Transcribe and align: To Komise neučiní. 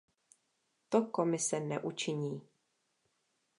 To 0.89 1.01
Komise 1.05 1.59
neučiní. 1.59 2.41